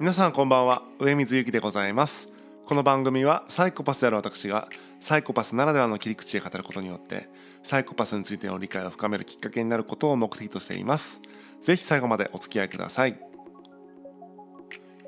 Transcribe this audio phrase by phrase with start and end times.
[0.00, 0.82] 皆さんこんばんは。
[0.98, 2.32] 上水ゆきでございます。
[2.64, 4.66] この番組はサイコパスである私が
[4.98, 7.28] サイコパスならではの切り口で語ることによって
[7.62, 11.20] サイコパスについての理解を深めるきっかけになることを目的としています。
[11.60, 13.20] ぜひ最後までお付き合いください。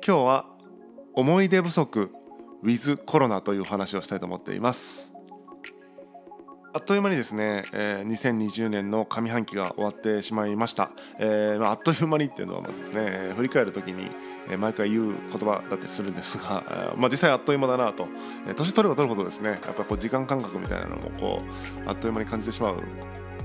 [0.05, 0.45] 今日は
[1.15, 2.11] 思い出不足
[2.63, 5.12] with コロナという話をしたいと思っています。
[6.75, 10.89] あっという間にですね、えー、2020年の上半期が終わってしまいました、
[11.19, 14.09] えーまあ、あっという間にっていうのはまずですね、えー、振り返る時に、
[14.49, 16.63] え、毎回言う言葉だったりするんですが、
[16.97, 18.07] えまあ、実際あっという間だなと、
[18.47, 21.43] え、年取れば取るほどですねやっぱこう時間感覚みたいなのもこ
[21.85, 22.77] うあっという間に感じてしまう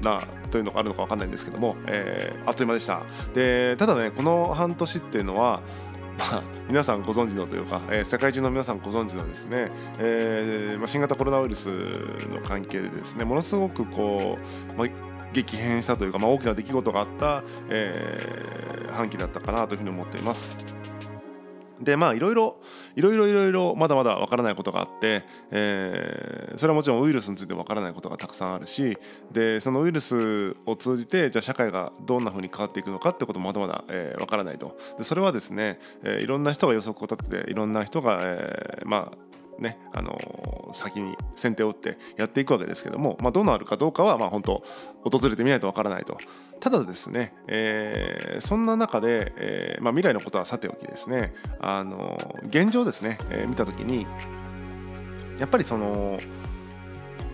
[0.03, 3.03] なというのがあるのか分かんないんですけども、え、あっという間でした。
[3.35, 5.61] でただねこの半年っていうのは
[6.19, 14.37] まあ、皆さんご存知のというか、えー、世界中の皆さんご存知のですね、えーまあ、新型コロナウイルスの関係でですねものすごくこ
[14.73, 14.89] う、まあ、
[15.33, 20.78] 激変したというか、まあ、大きな出来事があった、えー、半期だったかなというふうに思っています。
[21.81, 22.57] でまあいろいろ
[22.97, 28.99] いろいろいろいろまだまだわからないことがあって、えー、それはもちろんウイルスについてわからないことがたくさんあるし
[29.33, 34.77] でそのウイルスを通じてじゃあ社会がどんなふうに変わっていくのかってこともまだまだわ、えー、からないと。
[34.97, 39.28] でそれはですね、えー、いろんな人が予測を立てていろんな人が、えー、まあ
[39.59, 44.63] ねあのー、先に先手を打ってやっていくわけですけども、まあ、どうなるかどうかはまあ本当
[45.05, 46.19] 訪れてみないとわからないと。
[46.61, 54.07] ただですね、えー、そんな中で、えーまあ、未来のことはさておきですねあのー、現状ですね、えー、見た時に
[55.39, 56.19] やっぱりその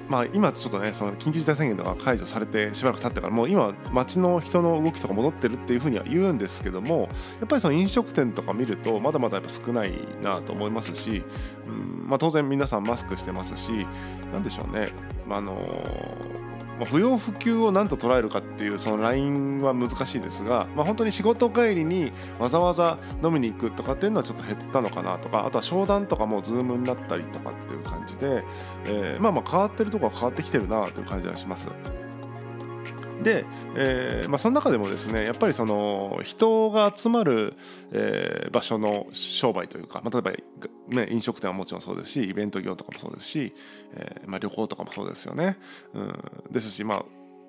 [0.08, 7.08] まあ、今ちょっとねその緊急事態宣言とか解除されてしばらく経ってからもう今街の人の動きとか戻ってるっていうふうには言うんですけども
[7.40, 11.22] やっぱりその飲食店とか見るとまだまだやっぱ少ないなと思いますし、
[11.66, 13.86] うんまあ、当然皆さんマスクしてますし
[14.32, 14.88] 何でしょうね、
[15.26, 15.58] まあ、の
[16.78, 28.44] まあ、不要不急を何と捉えるかっていうそのラインは難しいですが、まあ、本当に仕事帰りにわざわざ飲みに行くとかっていうのはちょっと減ったのかなとかあとは商談とかも Zoom になったりとかっていう感じで、
[28.86, 31.68] えー、まあまあ変わってるとこは変わってきてるなという感じはします。
[33.22, 33.44] で、
[33.76, 37.54] えーまあ、その中でもですねやっぱりその人が集まる、
[37.92, 40.38] えー、場所の商売というか、まあ、例え
[40.88, 43.54] ば、ね、飲食店はもちろんそうですしイベント業とかもそうですし、
[43.94, 45.56] えーまあ、旅行とかもそうですよね。
[45.94, 46.14] うん、
[46.50, 47.04] ですし、まあ、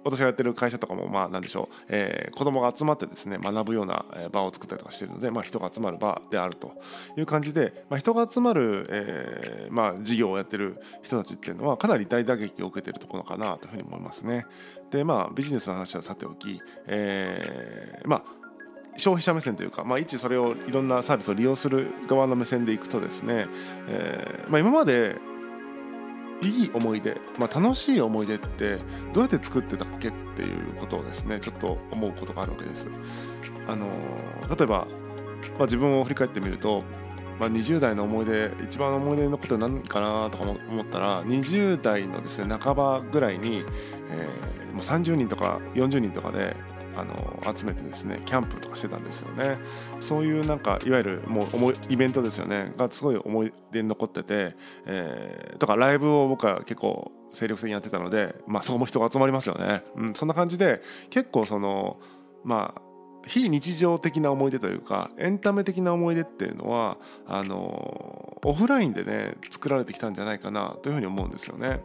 [0.05, 6.73] 私がやってる会社とかもまあ何でしょう、えー、子供が集まってですね学ぶような場を作ったりとかしてるので、まあ、人が集まる場であると
[7.17, 14.45] いう感じで、まあ、人が集まる、えーまあ、事業をやってる人たちっていうのはかなり大打撃を受けてるところかなというふうに思いますね。
[14.91, 18.45] でまあビジネスの話はさておき、えー、まあ
[18.97, 23.47] 消費者目線というか、まあ、一それをいろんなサービスを利用する側の目線でいくとですね、
[23.87, 25.17] えーまあ、今まで
[26.41, 28.77] いい思い出、まあ、楽しい思い出って
[29.13, 32.87] どうやって作ってたっけっていうことをですねちょっと思うことがあるわけです。
[33.67, 33.87] あの
[34.55, 34.87] 例えば、
[35.57, 36.83] まあ、自分を振り返ってみると、
[37.39, 43.63] まあ、20代の思い出一番思い出のことは何かなとか思ったら20代のですね半ばぐらいに、
[44.09, 46.55] えー、もう30人とか40人とかで
[46.95, 49.57] あの集めてですねキャンプとかしてたんですよね。
[49.99, 52.73] そういうなんかいわゆるもう思いイベントですよね。
[52.77, 61.99] がすごい思い出に残ってて、えー、とかライブを僕は結構精力的にやってたので、まあ、そこも人が集まりますよね、うん、そんな感じで結構その
[62.43, 62.81] まあ
[63.27, 71.81] 非日常的な思い出というかエンタメ的な思い出っていうのはあのオフラインでね作られてきたんじゃないかなというふうに思うんですよね。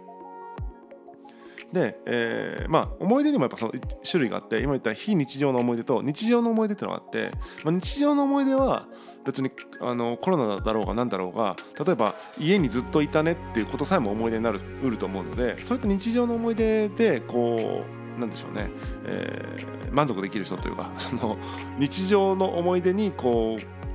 [1.72, 3.72] で、えー、まあ思い出にもやっぱその
[4.08, 7.30] 種類があって今言った非日常の思い出と日常の思い出っていうのがあって、
[7.64, 8.86] まあ、日常の思い出は
[9.24, 17.82] 別にあのコロナだろうが何だろうが例えば家にずっといたねっていうことさえも思い出になるうると思うのでそういった日常の思い出でこ
[18.16, 18.70] うなんでしょうね、
[19.06, 21.36] えー、満足できる人というかその
[21.78, 23.89] 日常の思い出にこう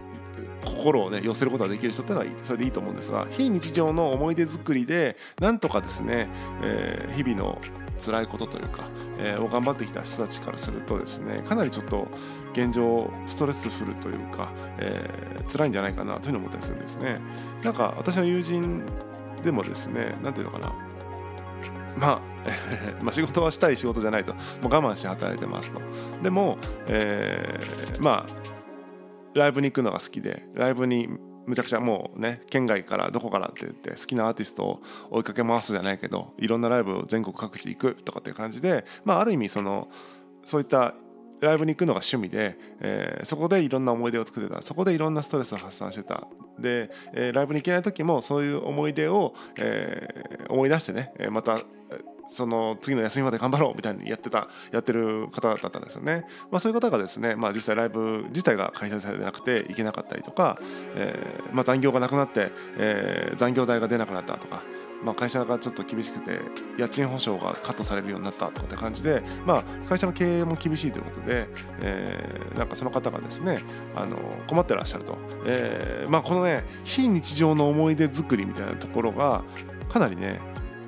[0.76, 6.30] 心をね寄せることができる人ってのはそれでいいと思うんですが非日常の思い出作りでなんとかですね、
[6.64, 7.60] えー、日々の
[8.00, 12.08] 辛いことというか、えー、を頑張ってきた人たちからするとですねかなりちょっと
[12.54, 17.20] 現状ストレスフルというか、えー、辛いんじゃないかなというふうに思ったりするんですね。
[17.64, 18.84] なんか私の友人
[19.44, 20.74] でもですね何ていうのかな。
[21.98, 22.20] まあ
[23.02, 25.82] まあ仕事はしたい仕事じゃないともう我慢して働いてますと。
[26.22, 26.58] でも、
[26.88, 28.55] えー、まあ
[29.36, 31.08] ライブに行くのが好きでライブに
[31.46, 39.90] むちゃくちゃもうね県外からどこからって言って好きなアーティストを追いかけ回すじゃないけどいろんなライブを全国各地行くとかっていう感じでまあある意味その
[40.44, 40.96] そういった
[41.46, 44.62] ライブに行くのが趣味で、えー、そこでいろんな思い出を作ってた。
[44.62, 46.28] そこでいろんなストレスを発散してた。
[46.60, 51.60] で、えー、ライブに行けない時もそういう思い出を、えー、思い出してねまた
[52.28, 60.58] その次の休みまで頑張ろうみたいにやってたやってる方だったんですよね、まあ、そういう方がですね、まあ、実際ライブ自体が開催されてなくて行けなかったりとか、
[60.96, 64.64] えーまあ、残業がなくなって、えー、残業代が出なくなったとか
[65.04, 66.40] まあ、会社がちょっと厳しくて
[66.78, 71.48] 家賃保証がカットされるようになったとかって感じで、まあ、会社の経営も厳しいということで、
[71.82, 73.60] えー、なんかその方がですね
[73.96, 79.44] あの困ってらっしゃると、えーまあ、このね非日常の思い出作りみたいなところが
[79.90, 80.40] かなりね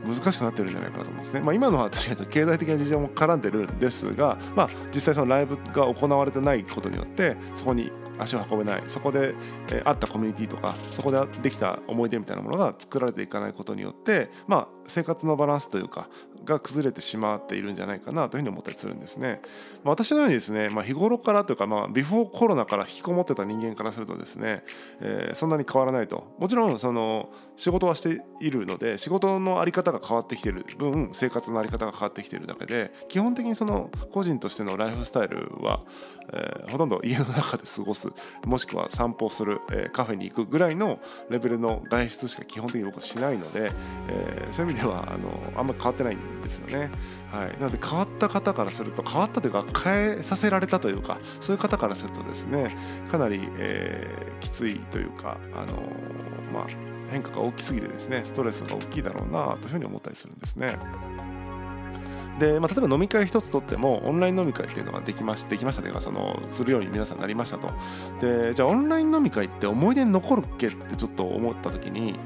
[0.05, 1.41] 難しくなってるんじゃないかなと思うんですね。
[1.41, 9.35] まあ、今のは確かに経済的な事情も絡んでるんですが、まあ、実際そのライブが行われてないことによってそこに足を運べないそこで、
[9.69, 16.09] えー、あったコミュニティとかそこでできた思い出みたいなものが作られていかないことによって、まあ、生活のバランスというか
[16.47, 19.41] が崩れてしまっているんじゃないかなというふうに思ったりするんですね。
[19.83, 24.63] まあ、私のようにですね、まあ、日頃からというか、まあ、ビフォーコロナから引きこもってた人間からするとですね、
[25.01, 35.83] えー、そんなに変わらないともちろんその仕事はしているので仕事の在り方が変わってきてる分生活の在り方が変わってきてるだけで基本的にその個人としてのライフスタイルは、
[36.31, 38.09] えー、ほとんど家の中で過ごす
[38.45, 40.99] もしくは散歩する、えー、カフェに行くぐらいの
[41.29, 43.71] レベルの外出しか基本的に僕はしないので、
[44.07, 46.89] えー、そういう意味ではあのあんま変わってないんでですよね。
[47.31, 52.69] はい、なので変わった方からすると変わったというか変えさせられたというかそういう方からするとですね
[53.11, 55.83] かなり、えー、きついというか、あの
[56.53, 56.65] まあ、
[57.11, 60.77] 変化が大きすぎてですねストレスが大きいだろうなというふうに思ったりするんですね。
[62.39, 67.71] で、まあ、例えば飲み会一つとってもオンライン飲み会っていうのができましできましたというかそのするように皆さんなりましたと
[68.21, 72.17] でじゃあオンライン飲み会って思い出に残るっけってちょっと思った時に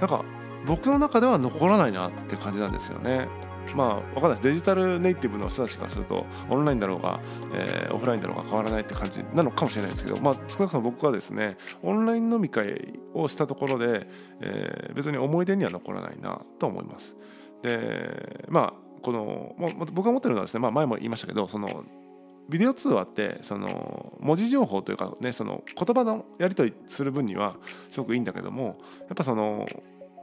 [0.00, 0.24] なんか
[0.66, 3.28] 僕の中では残らないなって感じなんですよね。
[3.74, 7.20] まあ、わかんないですデジタルネイティブの人たちからするとオンラインだろうが、
[7.52, 14.06] えー、オフラインだろうが変わらないって感じなのかもしれないんですけど、まあ、少なくとも僕はですねオンライン飲み会をしたところで、
[14.40, 17.16] えー、別に思い出には残らないなと思います。
[17.62, 21.84] でまあこのも僕が思ってるのはですね、まあ、前も言いましたけどその
[22.48, 27.56] ビデオ通話ってその文字情報というかねその言葉のやり取りする分には
[27.90, 29.66] すごくいいんだけどもやっぱその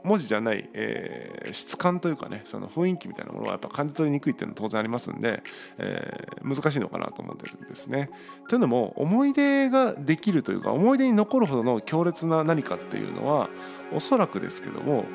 [0.04, 5.42] 文字じゃない、えー、質感というかねその雰囲気みたいなものはやっぱ感じ取りにくいっていうのは当然ありますんで、
[5.78, 8.10] えー、難しいのかなと思ってるんですね。
[8.48, 13.48] というのも思い出ができるというか思い出に残るほどの強烈な何かっていうのは
[13.92, 15.06] おそらくですけども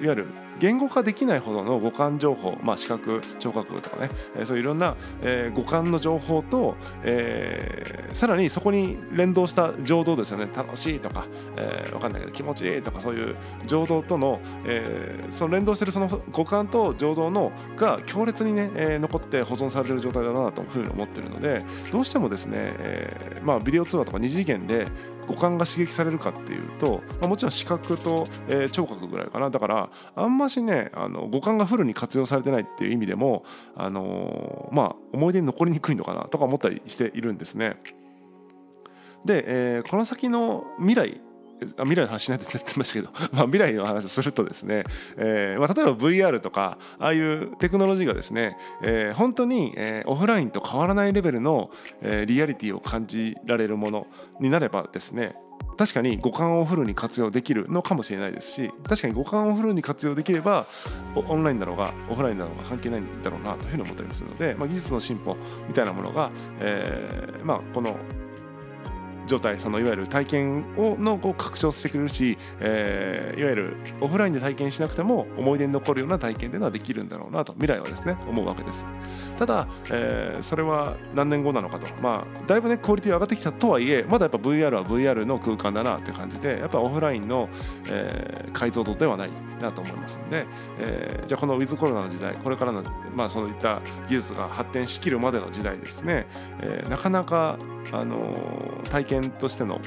[0.00, 0.26] いわゆる
[0.60, 10.48] 言語化できないほどの五感情報、まあ、視覚聴覚とかね、えー、そういういろんな、えー、五感の情報と、えー、さらにそこに連動した情動ですよね。
[10.54, 13.36] 楽しいとか、えー、分かんないけど気持ちいいとかそういう
[13.66, 24.86] 情動との、えー、その連動してるその五感と情動のが強烈にね、えー、残って保存されてる状態だなというふうに思ってるのでどうしてもですね、えーまあ、ビデオ通話とか二次元で
[25.26, 29.50] 五感が刺激されるかっていうと、まあ、もちろん視覚と、えー、聴覚ぐらいかな。
[29.50, 33.44] だからあんましねあの五感がフルに活用されてないっていう意味でも、
[33.76, 37.76] あの、まあ、思い出に残りにくいのかなとか思ったりしているんですね。
[39.24, 41.20] で、えー、この先の未来
[41.60, 44.84] 未来の話しないと言ってましたけど、 まあ、未来の話をするとですね、
[45.16, 51.70] えーまあ、例えば VR とかああいうテクノロジーがですね、えー、本当に、えー、オフラインと変わらないレベルの、
[52.02, 54.06] えー、リアリティを感じられるもの
[54.40, 55.36] になればですね
[55.76, 60.66] 確かに五感をフルに活用できるのかもしれないですし確かに五感をフルに活用できれば
[61.14, 65.36] オンラインだろうがオフラインだろうが関係ないんだろうなというふうに思ったりもするので、まあ、技術の進歩
[65.66, 66.30] みたいなものが、
[66.60, 67.96] えーまあ、この
[69.26, 78.84] 状態そのいわゆる体験をのこう拡張してくれるし、えー、いわゆるオフラインで体験しなくても思い出に残るような体験というのはできるんだろうなと未来はですね思うわけです。
[79.38, 87.48] ただ、えー、それは何年後なのかとまあだいぶねクオリティ上がってきたとはいえまだやっぱ VR は VR の空間だなって感じでやっぱオフラインの、
[87.90, 90.46] えー、解像度ではないなと思いますので、
[90.78, 92.82] えー、じゃあこのウィズコロナの時代これからの
[93.14, 96.26] まあそういった技術が発展しきるまでの時代ですね、
[96.60, 97.58] えー、なかなか
[97.92, 98.34] あの
[98.90, 99.80] 体験としてのこ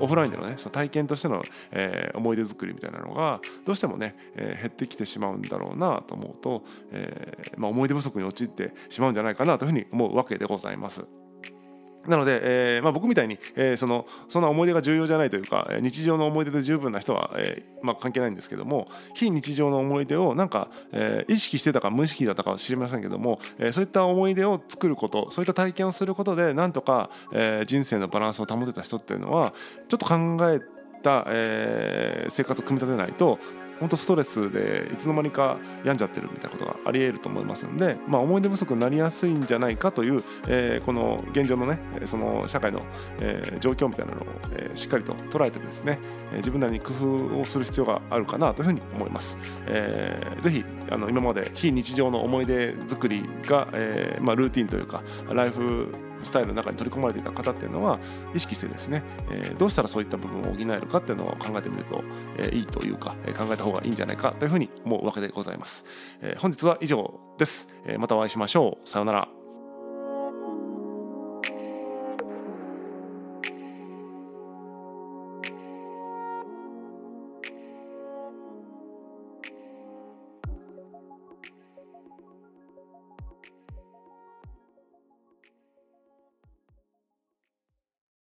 [0.00, 11.21] うオフラインでのねその体験としての、えー、思い出作りみたいなのがどうしてもね、えー、減ってきてしまうんだろうなと思うと、えーまあ、思い出不足に陥ってしまうんじゃないかなというふうに思うわけでございます。
[12.06, 29.52] なので、えーまあ、僕みたいに、えー、そのそんな思い出が重要じゃないというか日常の思い出で十分な人は、えーまあ、関係ないんですけども非日常の思い出をなんか、えー、意識してたか無意識だったかは知りませんけども、えー、そういった思い出を作ることそういった体験をすることでなんとか、えー、人生のバランスを保てた人っていうのは
[29.88, 30.14] ちょっと考
[30.50, 30.60] え
[31.02, 33.38] た、えー、生活を組み立てないと
[33.82, 42.80] 本当ストレスでいつの間にか病んじゃってるみたいなことがありえると思いますので、まあ、思い出不足になりやすいんじゃないかという、えー、この現状のねその社会の、
[43.18, 45.98] えー、状況みたいなのを、えー、しっかりと捉えてですね、
[46.32, 49.36] え、自分なりに工夫をする必要があるかなというふうに思います。
[49.66, 57.98] えー、ぜひあの今まで非日常の思い出作りが、えまあ、ルーティンというかライフスタイルの中に取り込まれていた方っていうのは
[58.34, 62.02] 意識してですね、えー、どうしたらそういった部分を補えるかっていうのを考えてみると、
[62.38, 65.84] えー、いいというか、えー、考えた方がいいんじゃないかというふうに思うわけでございます。
[66.20, 67.98] えー、本日は以上です、えー。
[67.98, 68.88] またお会いしましょう。
[68.88, 69.41] さようなら。